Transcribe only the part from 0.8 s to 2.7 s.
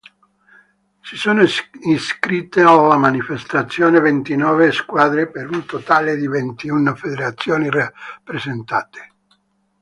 Si sono iscritte